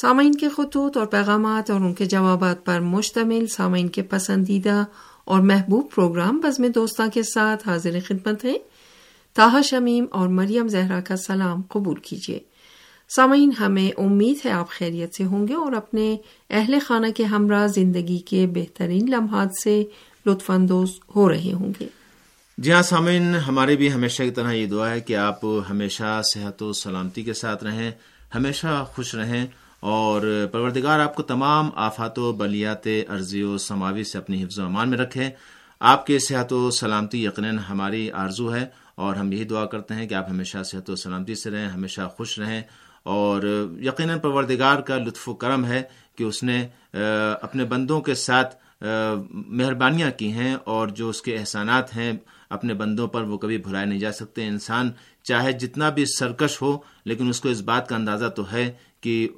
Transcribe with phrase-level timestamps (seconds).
[0.00, 4.84] سامعین کے خطوط اور پیغامات اور ان کے جوابات پر مشتمل سامعین کے پسندیدہ
[5.24, 8.54] اور محبوب پروگرام بزم دوستاں کے ساتھ حاضر خدمت ہے
[9.34, 12.38] تاہا شمیم اور مریم زہرا کا سلام قبول کیجیے۔
[13.08, 16.16] سامعین، ہمیں امید ہے آپ خیریت سے ہوں گے اور اپنے
[16.50, 19.84] اہل خانہ کے ہمراہ زندگی کے بہترین لمحات سے
[20.26, 21.86] لطف اندوز ہو رہے ہوں گے۔
[22.58, 25.40] جی ہاں سامعین، ہمارے بھی ہمیشہ کی طرح یہ دعا ہے کہ آپ
[25.70, 27.90] ہمیشہ صحت و سلامتی کے ساتھ رہیں،
[28.34, 29.46] ہمیشہ خوش رہیں
[29.80, 34.64] اور پروردگار آپ کو تمام آفات و بلیات عرضی و سماوی سے اپنی حفظ و
[34.64, 35.30] امان میں رکھے۔
[35.80, 40.06] آپ کے صحت و سلامتی یقیناً ہماری آرزو ہے اور ہم یہی دعا کرتے ہیں
[40.06, 42.62] کہ آپ ہمیشہ صحت و سلامتی سے رہیں، ہمیشہ خوش رہیں۔
[43.02, 45.82] اور یقیناً پروردگار کا لطف و کرم ہے
[46.16, 46.68] کہ اس نے
[47.40, 48.56] اپنے بندوں کے ساتھ
[49.30, 52.12] مہربانیاں کی ہیں اور جو اس کے احسانات ہیں،
[52.50, 54.90] اپنے بندوں پر وہ کبھی بھلائے نہیں جا سکتے۔ انسان
[55.28, 59.28] چاہے جتنا بھی سرکش ہو، لیکن اس کو اس بات کا اندازہ تو ہے کہ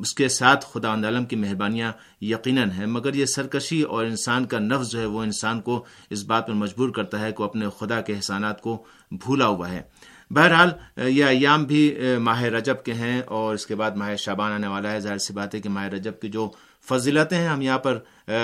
[0.00, 1.92] اس کے ساتھ خدا عالم کی مہربانیاں
[2.24, 6.22] یقیناً ہیں۔ مگر یہ سرکشی اور انسان کا نفس جو ہے، وہ انسان کو اس
[6.24, 8.82] بات پر مجبور کرتا ہے کہ اپنے خدا کے احسانات کو
[9.24, 9.82] بھولا ہوا ہے۔
[10.30, 10.70] بہرحال
[11.08, 11.82] یہ ایام بھی
[12.20, 15.32] ماہ رجب کے ہیں اور اس کے بعد ماہ شابان آنے والا ہے۔ ظاہر سی
[15.34, 16.48] بات ہے کہ ماہ رجب کی جو
[16.88, 17.98] فضیلتیں ہیں، ہم یہاں پر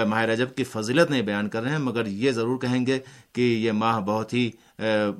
[0.09, 2.99] ماہ رجب کی فضیلت نہیں بیان کر رہے ہیں، مگر یہ ضرور کہیں گے
[3.33, 4.51] کہ یہ ماہ بہت ہی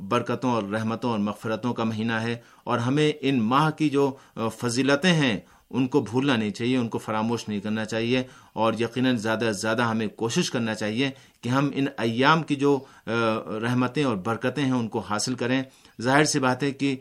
[0.09, 4.11] برکتوں اور رحمتوں اور مغفرتوں کا مہینہ ہے اور ہمیں ان ماہ کی جو
[4.59, 5.37] فضیلتیں ہیں،
[5.71, 9.61] ان کو بھولنا نہیں چاہیے، ان کو فراموش نہیں کرنا چاہیے اور یقیناً زیادہ سے
[9.61, 11.11] زیادہ ہمیں کوشش کرنا چاہیے
[11.43, 12.79] کہ ہم ان ایام کی جو
[13.63, 15.63] رحمتیں اور برکتیں ہیں، ان کو حاصل کریں۔
[16.03, 16.95] ظاہر سی بات ہے کہ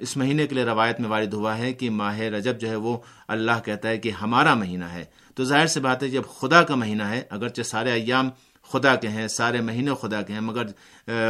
[0.00, 2.96] اس مہینے کے لیے روایت میں وارد ہوا ہے کہ ماہ رجب جو ہے وہ
[3.28, 5.04] اللہ کہتا ہے کہ ہمارا مہینہ ہے۔
[5.34, 8.30] تو ظاہر سی بات ہے، جب خدا کا مہینہ ہے، اگرچہ سارے ایام
[8.70, 10.66] خدا کے ہیں، سارے مہینے خدا کے ہیں، مگر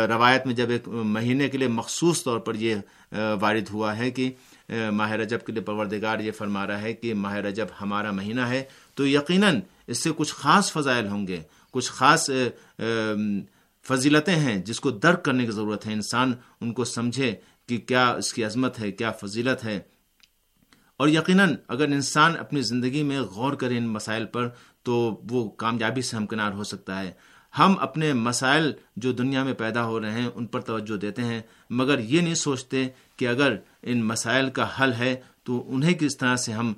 [0.09, 2.75] روایت میں جب ایک مہینے کے لیے مخصوص طور پر یہ
[3.41, 4.31] وارد ہوا ہے کہ
[4.93, 8.62] ماہ رجب کے لیے پروردگار یہ فرما رہا ہے کہ ماہ رجب ہمارا مہینہ ہے،
[8.95, 11.41] تو یقیناً اس سے کچھ خاص فضائل ہوں گے،
[11.71, 12.31] کچھ خاص
[13.87, 17.34] فضیلتیں ہیں جس کو درک کرنے کی ضرورت ہے، انسان ان کو سمجھے
[17.69, 19.78] کہ کیا اس کی عظمت ہے، کیا فضیلت ہے۔
[20.97, 24.49] اور یقیناً اگر انسان اپنی زندگی میں غور کرے ان مسائل پر
[24.84, 27.12] تو وہ کامیابی سے ہمکنار ہو سکتا ہے۔
[27.59, 31.41] ہم اپنے مسائل جو دنیا میں پیدا ہو رہے ہیں، ان پر توجہ دیتے ہیں۔
[31.71, 35.15] مگر یہ نہیں سوچتے کہ اگر ان مسائل کا حل ہے
[35.45, 36.72] تو انہیں کس طرح سے ہم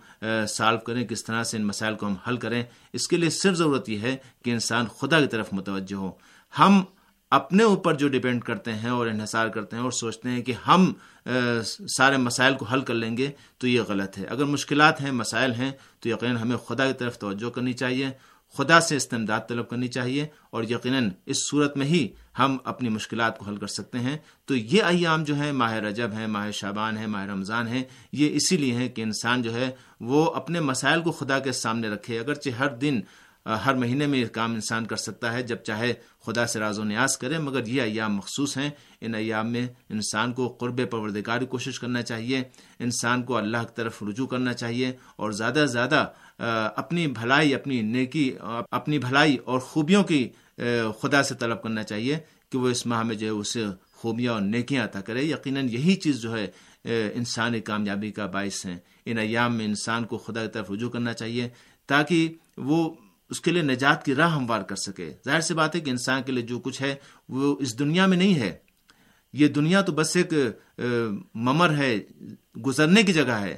[0.49, 2.63] سالو کریں، کس طرح سے ان مسائل کو ہم حل کریں۔
[2.93, 6.11] اس کے لیے صرف ضرورت یہ ہے کہ انسان خدا کی طرف متوجہ ہو۔
[6.59, 6.83] ہم
[7.31, 10.93] اپنے اوپر جو ڈپینڈ کرتے ہیں اور انحصار کرتے ہیں اور سوچتے ہیں کہ ہم
[11.97, 15.53] سارے مسائل کو حل کر لیں گے، تو یہ غلط ہے۔ اگر مشکلات ہیں، مسائل
[15.55, 15.71] ہیں،
[16.01, 18.11] تو یقیناً ہمیں خدا کی طرف توجہ کرنی چاہیے،
[18.55, 22.07] خدا سے استمداد طلب کرنی چاہیے، اور یقیناً اس صورت میں ہی
[22.39, 24.17] ہم اپنی مشکلات کو حل کر سکتے ہیں۔
[24.47, 27.83] تو یہ ایام جو ہیں، ماہ رجب ہیں، ماہ شابان ہے ماہ رمضان ہے
[28.13, 29.71] یہ اسی لیے ہے کہ انسان جو ہے،
[30.01, 33.01] وہ اپنے مسائل کو خدا کے سامنے رکھے۔ اگرچہ ہر دن
[33.65, 35.93] ہر مہینے میں یہ کام انسان کر سکتا ہے جب چاہے
[36.27, 38.71] خدا سے راز و نیاز کرے، مگر یہ ایام مخصوص ہیں۔
[39.01, 42.43] ان ایام میں انسان کو قرب پروردگار کی کوشش کرنا چاہیے،
[42.81, 46.05] انسان کو اللہ کی طرف رجوع کرنا چاہیے، اور زیادہ سے زیادہ
[46.77, 48.31] اپنی بھلائی، اپنی نیکی،
[48.71, 50.29] اپنی بھلائی اور خوبیوں کی
[51.01, 52.19] خدا سے طلب کرنا چاہیے
[52.53, 53.65] کہ وہ اس ماہ میں جو ہے، اسے
[53.95, 56.47] خوبیاں اور نیکیاں عطا کرے۔ یقیناً یہی چیز جو ہے
[57.15, 61.13] انسانی کامیابی کا باعث ہے ان ایام میں انسان کو خدا کی طرف رجوع کرنا
[61.13, 61.49] چاہیے
[61.89, 62.89] تاکہ وہ
[63.31, 66.23] اس کے لیے نجات کی راہ ہموار کر سکے۔ ظاہر سی بات ہے کہ انسان
[66.23, 66.95] کے لیے جو کچھ ہے،
[67.29, 68.57] وہ اس دنیا میں نہیں ہے۔
[69.33, 70.33] یہ دنیا تو بس ایک
[71.35, 71.97] ممر ہے،
[72.67, 73.57] گزرنے کی جگہ ہے۔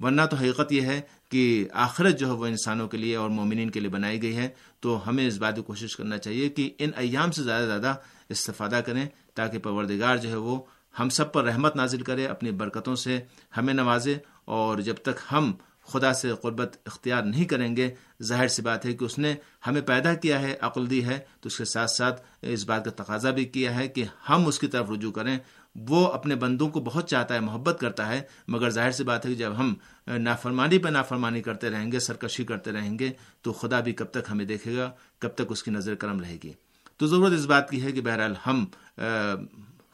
[0.00, 3.70] ورنہ تو حقیقت یہ ہے کہ آخرت جو ہے وہ انسانوں کے لیے اور مومنین
[3.70, 4.48] کے لیے بنائی گئی ہے۔
[4.80, 7.94] تو ہمیں اس بات کی کوشش کرنا چاہیے کہ ان ایام سے زیادہ زیادہ
[8.28, 10.60] استفادہ کریں تاکہ پروردگار جو ہے وہ
[10.98, 13.20] ہم سب پر رحمت نازل کرے، اپنی برکتوں سے
[13.56, 15.52] ہمیں نوازے اور جب تک ہم
[15.84, 19.34] خدا سے قربت اختیار نہیں کریں گے۔ ظاہر سی بات ہے کہ اس نے
[19.66, 23.02] ہمیں پیدا کیا ہے، عقل دی ہے، تو اس کے ساتھ ساتھ اس بات کا
[23.02, 25.38] تقاضا بھی کیا ہے کہ ہم اس کی طرف رجوع کریں۔
[25.74, 29.30] وہ اپنے بندوں کو بہت چاہتا ہے، محبت کرتا ہے، مگر ظاہر سی بات ہے
[29.30, 29.74] کہ جب ہم
[30.06, 33.10] نافرمانی پہ نافرمانی کرتے رہیں گے، سرکشی کرتے رہیں گے،
[33.42, 36.38] تو خدا بھی کب تک ہمیں دیکھے گا، کب تک اس کی نظر کرم رہے
[36.44, 36.52] گی۔
[36.96, 38.64] تو ضرورت اس بات کی ہے کہ بہرحال ہم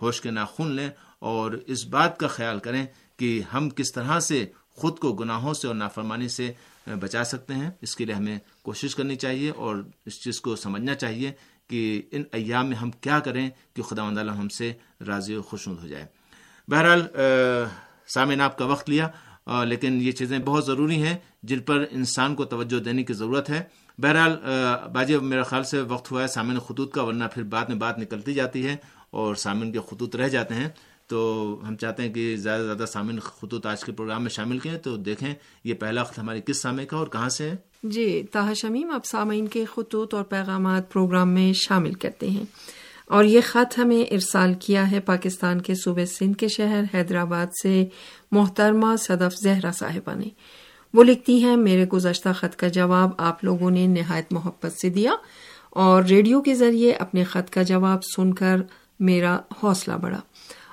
[0.03, 2.87] ہوش کے ناخن لیں اور اس بات کا خیال کریں
[3.17, 4.47] کہ ہم کس طرح سے
[4.79, 6.53] خود کو گناہوں سے اور نافرمانی سے
[7.01, 9.77] بچا سکتے ہیں۔ اس کے لیے ہمیں کوشش کرنی چاہیے اور
[10.07, 11.33] اس چیز کو سمجھنا چاہیے
[11.71, 14.73] کہ ان ایام میں ہم کیا کریں کہ خدا مند ہم سے
[15.07, 16.07] راضی و خوشنود ہو جائے۔
[16.69, 17.07] بہرحال
[18.07, 19.09] سامعین، آپ کا وقت لیا
[19.65, 23.63] لیکن یہ چیزیں بہت ضروری ہیں جن پر انسان کو توجہ دینے کی ضرورت ہے۔
[23.99, 24.37] بہرحال
[24.95, 27.99] باجی میرا خیال سے وقت ہوا ہے سامعین خطوط کا، ورنہ پھر بعد میں بات
[27.99, 28.77] نکلتی جاتی ہے
[29.11, 30.69] اور سامعین کے خطوط رہ جاتے ہیں۔
[31.09, 34.59] تو ہم چاہتے ہیں کہ زیادہ سے زیادہ سامعین خطوط آج کے پروگرام میں شامل
[34.59, 35.35] کریں تو دیکھیں
[35.65, 39.05] یہ پہلا وقت ہماری کس سامع کا اور کہاں سے ہے؟ جی تاہ شمیم اب
[39.05, 42.45] سامعین کے خطوط اور پیغامات پروگرام میں شامل کرتے ہیں۔
[43.07, 47.87] اور یہ خط ہمیں ارسال کیا ہے پاکستان کے صوبے سندھ کے شہر حیدرآباد سے
[48.31, 50.29] محترمہ صدف زہرا صاحبہ نے۔
[50.95, 55.13] وہ لکھتی ہیں، میرے گزشتہ خط کا جواب آپ لوگوں نے نہایت محبت سے دیا
[55.71, 58.57] اور ریڈیو کے ذریعے اپنے خط کا جواب سن کر
[59.01, 60.21] میرا حوصلہ بڑھا۔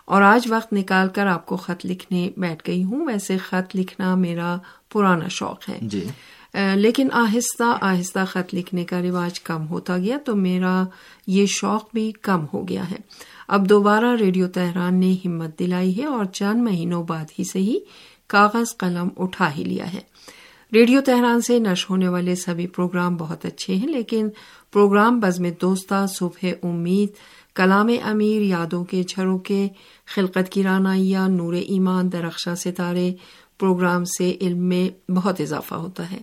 [0.05, 4.15] اور آج وقت نکال کر آپ کو خط لکھنے بیٹھ گئی ہوں۔ ویسے خط لکھنا
[4.15, 4.57] میرا
[4.93, 6.05] پرانا شوق ہے۔ جی۔
[6.75, 10.83] لیکن آہستہ آہستہ خط لکھنے کا رواج کم ہوتا گیا تو میرا
[11.27, 12.95] یہ شوق بھی کم ہو گیا ہے۔
[13.47, 17.79] اب دوبارہ ریڈیو تہران نے ہمت دلائی ہے اور چند مہینوں بعد ہی سے ہی
[18.27, 20.01] کاغذ قلم اٹھا ہی لیا ہے۔
[20.73, 24.29] ریڈیو تہران سے نش ہونے والے سبھی پروگرام بہت اچھے ہیں لیکن
[24.73, 27.09] پروگرام بزم دوستہ صبح امید
[27.55, 29.67] کلام امیر یادوں کے جھروں کے
[30.05, 33.13] خلقت کی رانائیا نور ایمان درخشاں ستارے،
[33.59, 36.17] پروگرام سے علم میں بہت اضافہ ہوتا ہے۔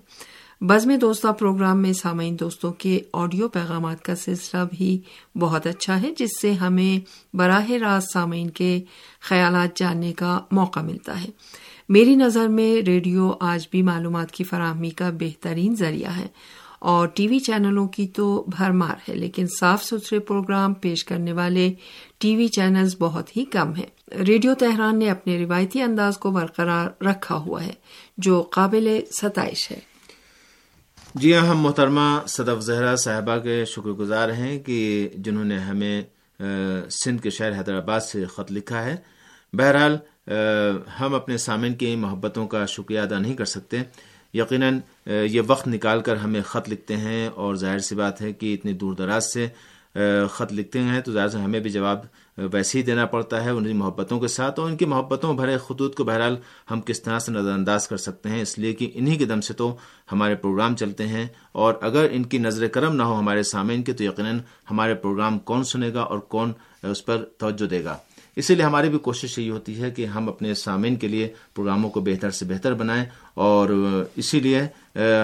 [0.60, 5.00] بزم دوستہ پروگرام میں سامعین دوستوں کے آڈیو پیغامات کا سلسلہ بھی
[5.38, 7.00] بہت اچھا ہے، جس سے ہمیں
[7.36, 8.80] براہ راست سامعین کے
[9.20, 11.28] خیالات جاننے کا موقع ملتا ہے۔
[11.88, 16.26] میری نظر میں ریڈیو آج بھی معلومات کی فراہمی کا بہترین ذریعہ ہے۔
[16.82, 18.24] اور ٹی وی چینلوں کی تو
[18.56, 21.72] بھرمار ہے، لیکن صاف ستھرے پروگرام پیش کرنے والے
[22.18, 23.90] ٹی وی چینلز بہت ہی کم ہیں۔
[24.26, 27.72] ریڈیو تہران نے اپنے روایتی انداز کو برقرار رکھا ہوا ہے،
[28.18, 28.88] جو قابل
[29.20, 29.78] ستائش ہے۔
[31.14, 36.02] جی ہاں ہم محترمہ صدف زہرا صاحبہ کے شکر گزار ہیں کہ جنہوں نے ہمیں
[36.90, 38.96] سندھ کے شہر حیدرآباد سے خط لکھا ہے۔
[39.52, 39.96] بہرحال
[41.00, 43.82] ہم اپنے سامعین کی محبتوں کا شکریہ ادا نہیں کر سکتے۔
[44.34, 48.54] یقیناً یہ وقت نکال کر ہمیں خط لکھتے ہیں اور ظاہر سی بات ہے کہ
[48.54, 49.48] اتنی دور دراز سے
[50.30, 51.98] خط لکھتے ہیں تو ظاہر سے ہمیں بھی جواب
[52.38, 55.56] ویسے ہی دینا پڑتا ہے ان کی محبتوں کے ساتھ اور ان کی محبتوں بھرے
[55.58, 56.36] خطوط کو بہرحال
[56.70, 59.40] ہم کس طرح سے نظر انداز کر سکتے ہیں۔ اس لیے کہ انہی کے دم
[59.40, 59.76] سے تو
[60.12, 63.92] ہمارے پروگرام چلتے ہیں اور اگر ان کی نظر کرم نہ ہو ہمارے سامعین کے
[63.92, 64.38] تو یقیناً
[64.70, 66.52] ہمارے پروگرام کون سنے گا اور کون
[66.82, 67.96] اس پر توجہ دے گا۔
[68.36, 71.90] اسی لیے ہماری بھی کوشش یہی ہوتی ہے کہ ہم اپنے سامعین کے لیے پروگراموں
[71.90, 73.68] کو بہتر سے بہتر بنائیں اور
[74.16, 74.62] اسی لیے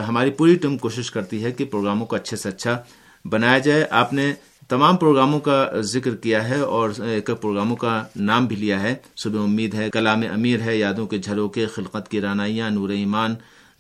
[0.09, 2.79] ہماری پوری ٹیم کوشش کرتی ہے کہ پروگراموں کو اچھے سے اچھا
[3.25, 4.33] بنایا جائے۔ آپ نے
[4.69, 9.43] تمام پروگراموں کا ذکر کیا ہے اور ایک پروگراموں کا نام بھی لیا ہے۔ صبح
[9.43, 13.35] امید ہے، کلام امیر ہے، یادوں کے جھروکے خلقت کی رانائیاں، نور ایمان،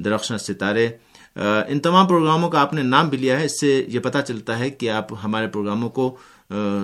[0.04, 0.88] درخشاں ستارے۔
[1.68, 4.58] ان تمام پروگراموں کا آپ نے نام بھی لیا ہے۔ اس سے یہ پتہ چلتا
[4.58, 6.16] ہے کہ آپ ہمارے پروگراموں کو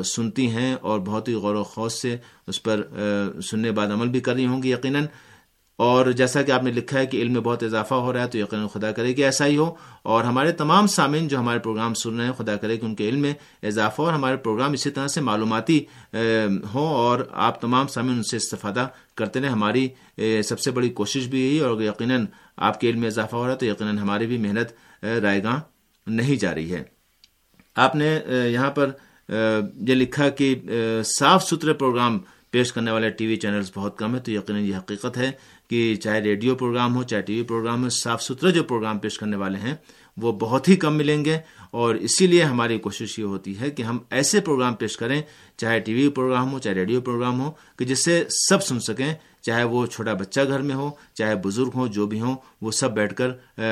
[0.04, 2.16] سنتی ہیں اور بہت ہی غور و خوص سے
[2.46, 2.82] اس پر
[3.44, 5.06] سننے بعد عمل بھی کر رہی ہوں گی یقیناً۔
[5.76, 8.28] اور جیسا کہ آپ نے لکھا ہے کہ علم میں بہت اضافہ ہو رہا ہے،
[8.28, 11.94] تو یقیناً خدا کرے کہ ایسا ہی ہو۔ اور ہمارے تمام سامعین جو ہمارے پروگرام
[11.94, 14.90] سن رہے ہیں، خدا کرے کہ ان کے علم میں اضافہ اور ہمارے پروگرام اسی
[14.90, 19.88] طرح سے معلوماتی ہوں۔ اور آپ تمام سامعین ان سے استفادہ کرتے رہیں۔ ہماری
[20.44, 22.26] سب سے بڑی کوشش بھی یہی اور یقیناً
[22.56, 25.60] آپ کے علم میں اضافہ ہو رہا ہے، تو یقیناً ہماری بھی محنت رائے گاہ
[26.06, 26.82] نہیں جا رہی ہے۔
[27.76, 28.20] آپ نے
[28.52, 28.90] یہاں پر
[29.28, 30.54] یہ لکھا کہ
[31.04, 32.18] صاف ستھرے پروگرام
[32.50, 35.30] پیش کرنے والے ٹی وی چینلز بہت کم ہے تو یقیناً یہ حقیقت ہے
[35.70, 39.18] کہ چاہے ریڈیو پروگرام ہو، چاہے ٹی وی پروگرام ہو، صاف ستھرے جو پروگرام پیش
[39.18, 39.74] کرنے والے ہیں،
[40.16, 41.38] وہ بہت ہی کم ملیں گے۔
[41.70, 45.20] اور اسی لیے ہماری کوشش یہ ہوتی ہے کہ ہم ایسے پروگرام پیش کریں،
[45.56, 49.14] چاہے ٹی وی پروگرام ہو، چاہے ریڈیو پروگرام ہو، کہ جس سے سب سن سکیں،
[49.42, 52.94] چاہے وہ چھوٹا بچہ گھر میں ہو، چاہے بزرگ ہوں جو بھی ہوں، وہ سب
[52.94, 53.30] بیٹھ کر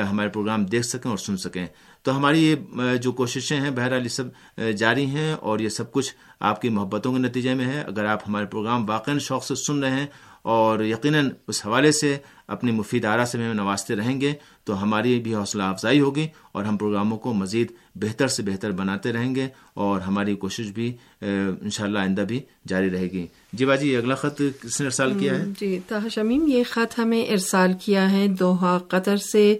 [0.09, 1.65] ہمارے پروگرام دیکھ سکیں اور سن سکیں۔
[2.03, 6.13] تو ہماری یہ جو کوششیں ہیں، بہرحال یہ سب جاری ہیں اور یہ سب کچھ
[6.39, 9.83] آپ کی محبتوں کے نتیجے میں ہے۔ اگر آپ ہمارے پروگرام واقع شوق سے سن
[9.83, 10.05] رہے ہیں
[10.53, 12.17] اور یقیناً اس حوالے سے
[12.53, 14.33] اپنی مفید آرا سے ہمیں نوازتے رہیں گے،
[14.63, 19.13] تو ہماری بھی حوصلہ افزائی ہوگی اور ہم پروگراموں کو مزید بہتر سے بہتر بناتے
[19.13, 20.91] رہیں گے اور ہماری کوشش بھی
[21.21, 25.37] انشاءاللہ آئندہ بھی جاری رہے گی۔ جی باجی، یہ اگلا خط کس نے ارسال کیا
[25.39, 29.57] ہے؟ جی تاہ شمیم یہ خط ہمیں ارسال کیا ہے دوحہ قطر سے۔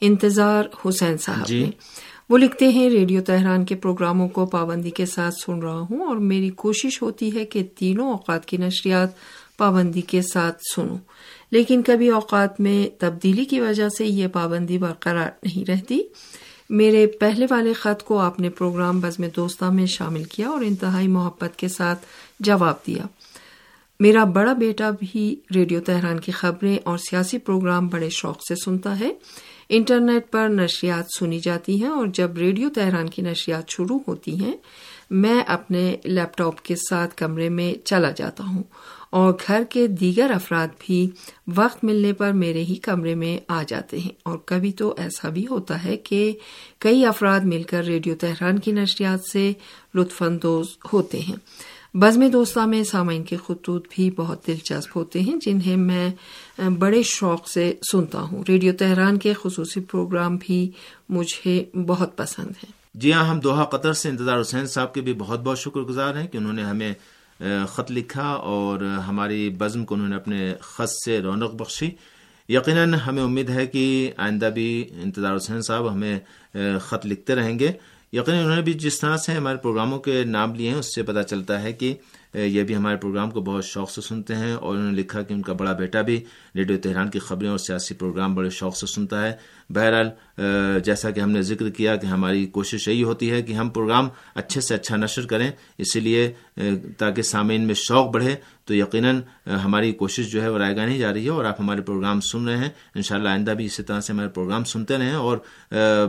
[0.00, 1.70] انتظار حسین صاحب جی۔
[2.28, 6.16] وہ لکھتے ہیں ریڈیو تہران کے پروگراموں کو پابندی کے ساتھ سن رہا ہوں اور
[6.16, 9.08] میری کوشش ہوتی ہے کہ تینوں اوقات کی نشریات
[9.56, 10.98] پابندی کے ساتھ سنوں۔
[11.50, 16.00] لیکن کبھی اوقات میں تبدیلی کی وجہ سے یہ پابندی برقرار نہیں رہتی۔
[16.70, 21.08] میرے پہلے والے خط کو آپ نے پروگرام بزم دوستہ میں شامل کیا اور انتہائی
[21.08, 22.06] محبت کے ساتھ
[22.40, 23.06] جواب دیا۔
[24.00, 29.00] میرا بڑا بیٹا بھی ریڈیو تہران کی خبریں اور سیاسی پروگرام بڑے شوق سے سنتا
[29.00, 29.12] ہے۔
[29.68, 34.56] انٹرنیٹ پر نشریات سنی جاتی ہیں اور جب ریڈیو تہران کی نشریات شروع ہوتی ہیں،
[35.10, 38.62] میں اپنے لیپ ٹاپ کے ساتھ کمرے میں چلا جاتا ہوں
[39.10, 41.10] اور گھر کے دیگر افراد بھی
[41.56, 45.46] وقت ملنے پر میرے ہی کمرے میں آ جاتے ہیں۔ اور کبھی تو ایسا بھی
[45.50, 46.32] ہوتا ہے کہ
[46.78, 49.52] کئی افراد مل کر ریڈیو تہران کی نشریات سے
[49.94, 51.36] لطف اندوز ہوتے ہیں۔
[52.00, 56.08] بزم دوستہ میں سامعین کے خطوط بھی بہت دلچسپ ہوتے ہیں، جنہیں میں
[56.78, 60.70] بڑے شوق سے سنتا ہوں۔ ریڈیو تہران کے خصوصی پروگرام بھی
[61.08, 65.12] مجھے بہت پسند ہیں۔ جی ہاں ہم دوحہ قطر سے انتظار حسین صاحب کے بھی
[65.12, 66.92] بہت بہت شکر گزار ہیں کہ انہوں نے ہمیں
[67.68, 71.90] خط لکھا اور ہماری بزم کو انہوں نے اپنے خط سے رونق بخشی۔
[72.48, 76.18] یقیناً ہمیں امید ہے کہ آئندہ بھی انتظار حسین صاحب ہمیں
[76.80, 77.72] خط لکھتے رہیں گے۔
[78.16, 81.02] یقیناً انہوں نے بھی جس طرح سے ہمارے پروگراموں کے نام لیے ہیں، اس سے
[81.02, 81.94] پتہ چلتا ہے کہ
[82.34, 85.34] یہ بھی ہمارے پروگرام کو بہت شوق سے سنتے ہیں اور انہوں نے لکھا کہ
[85.34, 86.24] ان کا بڑا بیٹا بھی
[86.56, 89.32] ریڈیو تہران کی خبریں اور سیاسی پروگرام بڑے شوق سے سنتا ہے۔
[89.70, 93.68] بہرحال جیسا کہ ہم نے ذکر کیا کہ ہماری کوشش یہی ہوتی ہے کہ ہم
[93.70, 96.30] پروگرام اچھے سے اچھا نشر کریں اسی لیے
[96.98, 99.20] تاکہ سامعین میں شوق بڑھے، تو یقیناً
[99.64, 102.20] ہماری کوشش جو ہے وہ رائے گاہ نہیں جا رہی ہے اور آپ ہمارے پروگرام
[102.20, 105.12] سن رہے ہیں۔ ان شاء اللہ آئندہ بھی اسی طرح سے ہمارے پروگرام سنتے رہیں
[105.12, 105.38] اور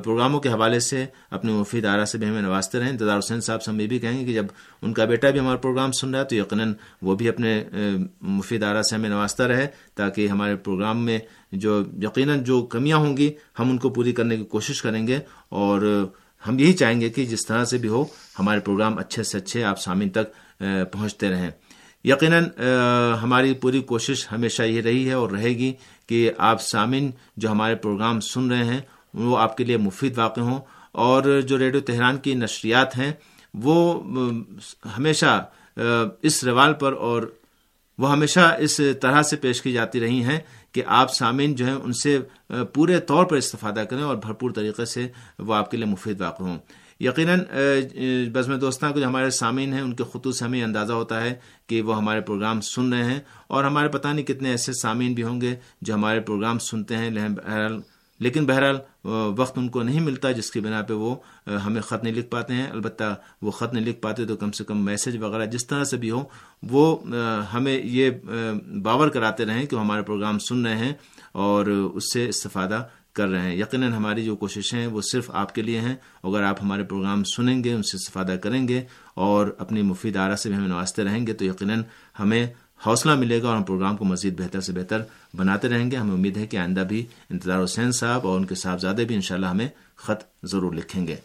[0.04, 3.64] پروگراموں کے حوالے سے اپنے مفید آرا سے بھی ہمیں نوازتے رہیں۔ انتظار حسین صاحب
[3.64, 4.46] سے ہم یہ بھی کہیں گے کہ جب
[4.82, 7.64] ان کا بیٹا بھی ہمارا پروگرام سن رہا ہے، تو یقیناً وہ بھی اپنے
[8.22, 11.20] مفید آرا سے ہمیں نوازتا رہے تاکہ ہمارے پروگرام میں
[11.52, 15.20] جو یقیناً جو کمیاں ہوں گی، ہم ان کو پوری کرنے کی کوشش کریں گے
[15.50, 16.08] اور
[16.48, 18.06] ہم یہی چاہیں گے کہ جس طرح سے بھی ہو،
[18.40, 20.60] ہمارے پروگرام اچھے سے اچھے آپ سامعین تک
[20.92, 21.50] پہنچتے رہیں۔
[22.04, 22.46] یقیناً
[23.24, 25.74] ہماری پوری کوشش ہمیشہ یہ رہی ہے اور رہے گی
[26.08, 28.82] کہ آپ سامعین جو ہمارے پروگرام سن رہے ہیں،
[29.14, 30.60] وہ آپ کے لیے مفید واقع ہوں۔
[30.92, 33.12] اور جو ریڈیو تہران کی نشریات ہیں،
[33.54, 34.04] وہ
[34.98, 35.46] ہمیشہ
[36.22, 37.36] اس روال پر اور
[37.98, 40.40] وہ ہمیشہ اس طرح سے پیش کی جاتی رہی ہیں
[40.78, 42.20] کہ آپ سامعین جو ہیں ان سے
[42.74, 45.08] پورے طور پر استفادہ کریں اور بھرپور طریقے سے
[45.40, 46.58] وہ آپ کے لیے مفید واقع ہوں۔
[47.00, 47.40] یقیناً
[48.34, 51.34] بزم دوستان کو جو ہمارے سامعین ہیں، ان کے خطوط سے ہمیں اندازہ ہوتا ہے
[51.68, 55.24] کہ وہ ہمارے پروگرام سن رہے ہیں اور ہمارے پتہ نہیں کتنے ایسے سامعین بھی
[55.24, 57.10] ہوں گے جو ہمارے پروگرام سنتے ہیں۔
[58.20, 58.78] لیکن بہرحال
[59.38, 61.16] وقت ان کو نہیں ملتا جس کی بنا پہ وہ
[61.66, 64.64] ہمیں خط نہیں لکھ پاتے ہیں۔ البتہ وہ خط نہیں لکھ پاتے تو کم سے
[64.64, 66.24] کم میسج وغیرہ جس طرح سے بھی ہو،
[66.64, 66.96] وہ
[67.54, 68.10] ہمیں یہ
[68.84, 70.94] باور کراتے رہیں کہ وہ ہمارے پروگرام سن رہے ہیں
[71.32, 72.84] اور اس سے استفادہ
[73.14, 76.44] کر رہے ہیں۔ یقیناً ہماری جو کوششیں ہیں وہ صرف آپ کے لیے ہیں۔ اگر
[76.44, 78.84] آپ ہمارے پروگرام سنیں گے، ان سے استفادہ کریں گے
[79.16, 81.84] اور اپنی مفید آرا سے بھی ہمیں نوازتے رہیں گے تو یقیناً
[82.20, 82.46] ہمیں
[82.86, 85.02] حوصلہ ملے گا اور ہم پروگرام کو مزید بہتر سے بہتر
[85.36, 88.56] بناتے رہیں گے۔ ہمیں امید ہے کہ آئندہ بھی انتظار حسین صاحب اور ان کے
[88.56, 91.16] صاحبزادے بھی انشاءاللہ ہمیں خط ضرور لکھیں گے۔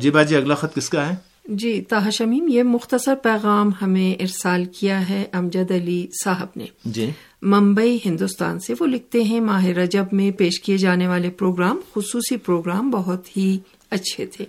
[0.00, 4.64] جی باجی اگلا خط کس کا ہے؟ جی تاہ شمیم یہ مختصر پیغام ہمیں ارسال
[4.64, 7.10] کیا ہے امجد علی صاحب نے۔ جی۔
[7.42, 12.36] ممبئی ہندوستان سے۔ وہ لکھتے ہیں ماہ رجب میں پیش کیے جانے والے پروگرام خصوصی
[12.36, 13.58] پروگرام بہت ہی
[13.90, 14.44] اچھے تھے۔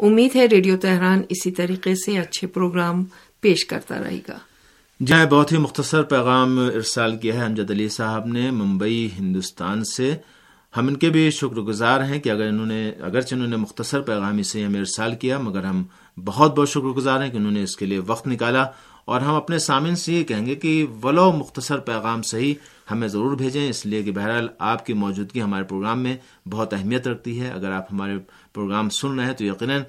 [0.00, 3.04] امید ہے ریڈیو تہران اسی طریقے سے اچھے پروگرام
[3.40, 4.38] پیش کرتا رہے گا۔
[5.00, 9.84] جی ہاں، بہت ہی مختصر پیغام ارسال کیا ہے امجد علی صاحب نے ممبئی ہندوستان
[9.84, 10.16] سے۔
[10.76, 14.00] ہم ان کے بھی شکر گزار ہیں کہ اگر انہوں نے اگرچہ انہوں نے مختصر
[14.00, 15.84] پیغام اسے ہمیں ارسال کیا، مگر ہم
[16.24, 18.64] بہت بہت شکر گزار ہیں کہ انہوں نے اس کے لیے وقت نکالا۔
[19.08, 22.54] اور ہم اپنے سامعین سے یہ کہیں گے کہ ولو مختصر پیغام صحیح
[22.90, 26.16] ہمیں ضرور بھیجیں، اس لیے کہ بہرحال آپ کی موجودگی ہمارے پروگرام میں
[26.48, 28.16] بہت اہمیت رکھتی ہے۔ اگر آپ ہمارے
[28.54, 29.82] پروگرام سن رہے ہیں تو یقیناً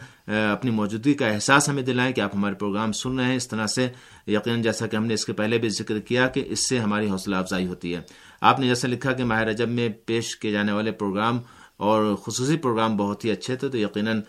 [0.52, 3.68] اپنی موجودگی کا احساس ہمیں دلائیں کہ آپ ہمارے پروگرام سن رہے ہیں۔ اس طرح
[3.68, 3.88] سے
[4.28, 7.10] یقیناً جیسا کہ ہم نے اس کے پہلے بھی ذکر کیا کہ اس سے ہماری
[7.10, 8.02] حوصلہ افزائی ہوتی ہے۔
[8.42, 11.40] آپ نے جیسا لکھا کہ ماہر رجب میں پیش کیے جانے والے پروگرام
[11.78, 14.22] اور خصوصی پروگرام بہت ہی اچھے تھے، تو یقیناً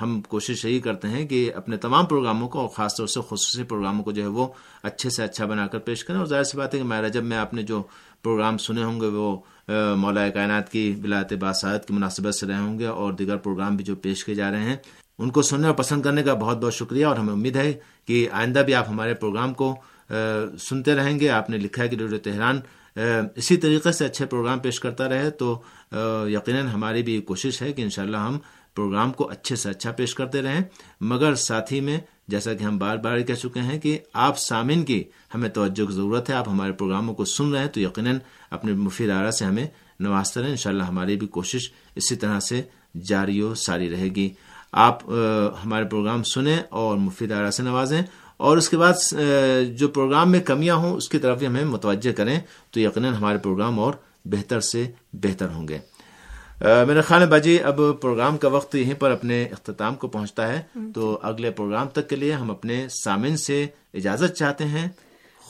[0.00, 3.62] ہم کوشش یہی کرتے ہیں کہ اپنے تمام پروگراموں کو اور خاص طور سے خصوصی
[3.62, 4.46] پروگراموں کو جو ہے وہ
[4.82, 7.24] اچھے سے اچھا بنا کر پیش کریں۔ اور ظاہر سی بات ہے کہ ماہر رجب
[7.24, 7.82] میں آپ نے جو
[8.22, 9.36] پروگرام سنے ہوں گے وہ
[9.96, 13.84] مولا کائنات کی بلات باسعت کی مناسبت سے رہے ہوں گے اور دیگر پروگرام بھی
[13.84, 14.76] جو پیش کیے جا رہے ہیں،
[15.18, 17.72] ان کو سننے اور پسند کرنے کا بہت بہت شکریہ۔ اور ہمیں امید ہے
[18.06, 19.74] کہ آئندہ بھی آپ ہمارے پروگرام کو
[20.58, 22.60] سنتے رہیں گے۔ آپ نے لکھا ہے کہ ریڈیو تہران
[23.36, 25.60] اسی طریقے سے اچھے پروگرام پیش کرتا رہے تو
[26.28, 28.38] یقیناً ہماری بھی کوشش ہے کہ انشاءاللہ ہم
[28.74, 30.60] پروگرام کو اچھے سے اچھا پیش کرتے رہیں۔
[31.00, 34.84] مگر ساتھ ہی میں، جیسا کہ ہم بار بار کہہ چکے ہیں کہ آپ سامعین
[34.84, 38.18] کی ہمیں توجہ کی ضرورت ہے، آپ ہمارے پروگراموں کو سن رہے ہیں، تو یقیناً
[38.50, 39.66] اپنے مفید آرا سے ہمیں
[40.00, 42.62] نوازتے رہیں۔ انشاءاللہ ہماری بھی کوشش اسی طرح سے
[43.04, 44.30] جاری و ساری رہے گی۔
[44.72, 44.98] آپ
[45.64, 48.02] ہمارے پروگرام سنیں اور مفید آرا سے نوازیں۔
[48.36, 49.14] اور اس کے بعد
[49.76, 53.38] جو پروگرام میں کمیاں ہوں، اس کی طرف بھی ہمیں متوجہ کریں، تو یقیناً ہمارے
[53.38, 55.78] پروگرام اور بہتر سے بہتر ہوں گے۔
[56.62, 60.62] میرا خان باجی اب پروگرام کا وقت یہیں پر اپنے اختتام کو پہنچتا ہے۔
[60.94, 64.88] تو اگلے پروگرام تک کے لیے ہم اپنے سامن سے اجازت چاہتے ہیں۔